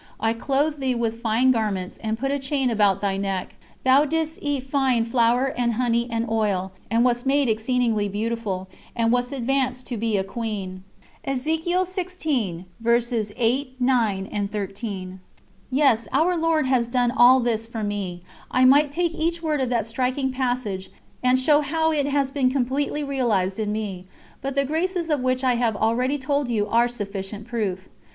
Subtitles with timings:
[0.19, 3.53] I clothed thee with fine garments, and put a chain about thy neck.
[3.85, 9.11] Thou didst eat fine flour and honey and oil, and wast made exceedingly beautiful, and
[9.11, 10.83] wast advanced to be a queen."
[11.23, 11.37] Yes,
[16.11, 18.23] Our Lord has done all this for me.
[18.49, 20.89] I might take each word of that striking passage
[21.21, 24.07] and show how it has been completely realised in me,
[24.41, 27.87] but the graces of which I have already told you are sufficient proof.